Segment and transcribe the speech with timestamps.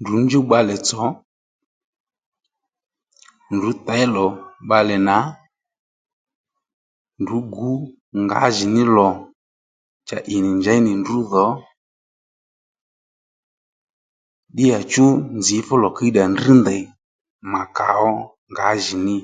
[0.00, 1.04] Ndrǔ njúw bbalè tsò
[3.54, 4.26] ndrú tey lò
[4.64, 5.16] bbalè nà
[7.20, 7.70] ndrú gǔ
[8.22, 9.08] ngǎjìní lò
[10.06, 11.44] cha ì nì njěy nì ndrǔdho
[14.52, 15.06] ddiyachú
[15.36, 16.82] nzǐ fú lò kíyddà ndrŕ ndèy
[17.50, 18.12] mà kà ó
[18.50, 19.16] ngǎjìní